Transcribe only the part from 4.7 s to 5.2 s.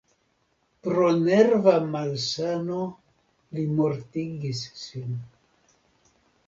sin.